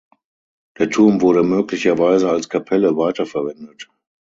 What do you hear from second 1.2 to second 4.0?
wurde möglicherweise als Kapelle weiterverwendet.